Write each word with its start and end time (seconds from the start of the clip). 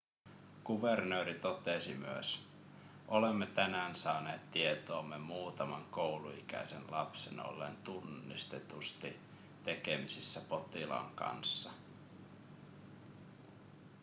kuvernööri 0.63 1.33
totesi 1.39 1.93
myös 1.93 2.47
olemme 3.07 3.45
tänään 3.47 3.95
saaneet 3.95 4.51
tietoomme 4.51 5.17
muutaman 5.17 5.83
kouluikäisen 5.85 6.91
lapsen 6.91 7.39
olleen 7.45 7.77
tunnistetusti 7.77 9.19
tekemisissä 9.63 10.41
potilaan 10.49 11.11
kanssa 11.15 11.71